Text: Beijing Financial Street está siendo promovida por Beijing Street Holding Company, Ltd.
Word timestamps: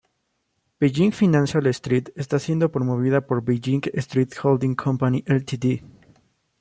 Beijing 0.79 1.11
Financial 1.13 1.63
Street 1.71 2.05
está 2.15 2.39
siendo 2.39 2.71
promovida 2.71 3.27
por 3.27 3.43
Beijing 3.43 3.81
Street 3.93 4.31
Holding 4.41 4.73
Company, 4.73 5.23
Ltd. 5.27 5.83